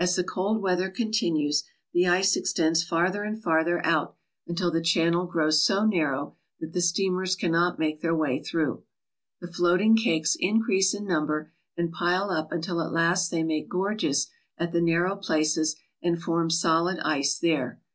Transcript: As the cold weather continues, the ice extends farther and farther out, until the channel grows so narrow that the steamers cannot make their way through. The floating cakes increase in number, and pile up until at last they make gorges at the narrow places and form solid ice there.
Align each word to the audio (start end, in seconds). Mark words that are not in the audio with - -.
As 0.03 0.15
the 0.15 0.23
cold 0.23 0.63
weather 0.63 0.89
continues, 0.89 1.63
the 1.93 2.07
ice 2.07 2.35
extends 2.35 2.83
farther 2.83 3.21
and 3.23 3.39
farther 3.39 3.85
out, 3.85 4.15
until 4.47 4.71
the 4.71 4.81
channel 4.81 5.27
grows 5.27 5.63
so 5.63 5.85
narrow 5.85 6.37
that 6.59 6.73
the 6.73 6.81
steamers 6.81 7.35
cannot 7.35 7.77
make 7.77 8.01
their 8.01 8.15
way 8.15 8.41
through. 8.41 8.81
The 9.41 9.53
floating 9.53 9.95
cakes 9.95 10.35
increase 10.39 10.95
in 10.95 11.05
number, 11.05 11.51
and 11.77 11.91
pile 11.91 12.31
up 12.31 12.51
until 12.51 12.81
at 12.81 12.91
last 12.91 13.29
they 13.29 13.43
make 13.43 13.69
gorges 13.69 14.27
at 14.57 14.71
the 14.71 14.81
narrow 14.81 15.15
places 15.15 15.75
and 16.01 16.19
form 16.19 16.49
solid 16.49 16.97
ice 17.03 17.37
there. 17.37 17.79